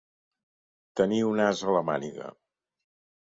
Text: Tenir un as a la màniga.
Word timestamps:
Tenir 1.01 1.19
un 1.33 1.43
as 1.49 1.61
a 1.67 1.77
la 1.77 1.83
màniga. 1.91 2.31